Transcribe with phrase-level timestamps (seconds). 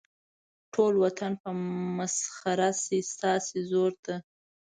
[0.73, 1.49] ټول وطن به
[1.97, 4.15] مسخر شي ستاسې زور ته.